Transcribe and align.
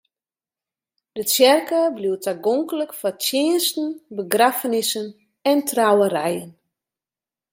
De 1.15 1.21
tsjerke 1.27 1.79
bliuwt 1.95 2.23
tagonklik 2.25 2.91
foar 2.99 3.15
tsjinsten, 3.23 3.87
begraffenissen 4.15 5.07
en 5.51 5.59
trouwerijen. 5.69 6.51